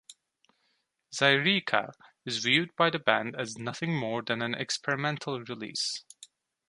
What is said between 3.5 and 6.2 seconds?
nothing more than an experimental release.